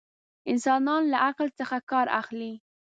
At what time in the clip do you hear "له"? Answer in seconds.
1.11-1.17